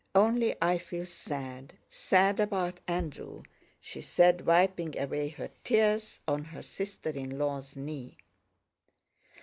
[0.15, 1.73] only I feel sad...
[1.87, 3.43] sad about Andrew,"
[3.79, 8.17] she said, wiping away her tears on her sister in law's knee.